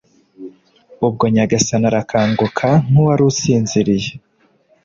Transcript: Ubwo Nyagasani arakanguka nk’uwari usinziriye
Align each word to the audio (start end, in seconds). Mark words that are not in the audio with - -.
Ubwo 1.07 1.23
Nyagasani 1.33 1.85
arakanguka 1.91 2.67
nk’uwari 2.89 3.23
usinziriye 3.31 4.11